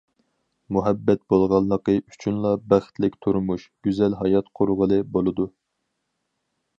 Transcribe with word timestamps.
مۇھەببەت 0.75 1.19
بولغانلىقى 1.33 1.93
ئۈچۈنلا 1.99 2.53
بەختلىك 2.73 3.19
تۇرمۇش، 3.25 3.65
گۈزەل 3.89 4.17
ھايات 4.23 4.49
قۇرغىلى 4.61 4.99
بولىدۇ. 5.17 5.47